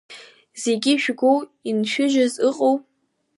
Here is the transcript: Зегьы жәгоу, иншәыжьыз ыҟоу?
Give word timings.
Зегьы 0.63 0.93
жәгоу, 1.01 1.39
иншәыжьыз 1.69 2.33
ыҟоу? 2.47 2.75